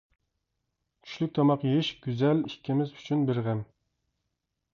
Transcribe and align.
چۈشلۈك 1.03 1.35
تاماق 1.39 1.65
يېيىش 1.67 1.91
گۈزەل 2.07 2.41
ئىككىمىز 2.49 2.97
ئۈچۈن 2.97 3.27
بىر 3.29 3.43
غەم. 3.51 3.63